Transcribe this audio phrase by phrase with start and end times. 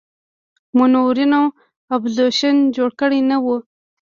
[0.77, 1.41] منورینو
[1.95, 3.57] اپوزیشن جوړ کړی نه وي.